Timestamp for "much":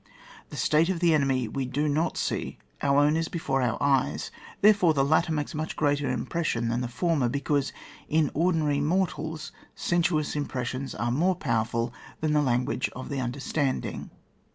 5.57-5.75